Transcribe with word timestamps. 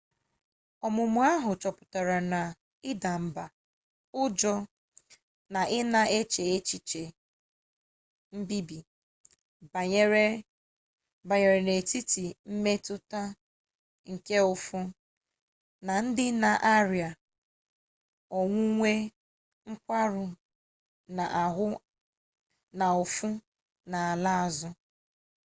ọmụmụ 0.85 1.19
ahụ 1.31 1.51
chọpụtara 1.61 2.17
na 2.31 2.39
ịda 2.89 3.11
mba 3.25 3.43
ụjọ 4.21 4.53
na 5.53 5.61
ị 5.77 5.79
na-eche 5.93 6.43
ihe 6.57 7.01
mbibi 8.37 8.77
banyere 11.29 11.53
n'etiti 11.65 12.23
mmetụta 12.51 13.21
nke 14.11 14.35
ụfụ 14.51 14.79
na 15.85 15.93
ndị 16.05 16.25
na-arịa 16.41 17.09
onwunwe 18.39 18.91
nkwarụ 19.69 20.25
n'ụfụ 22.79 23.27
ala 24.11 24.31
azụ 24.43 24.69